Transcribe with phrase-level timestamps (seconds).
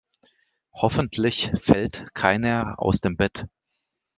[0.73, 3.45] Hoffentlich fällt keiner aus dem Bett.